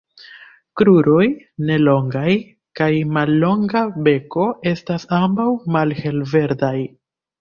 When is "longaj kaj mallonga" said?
1.81-3.83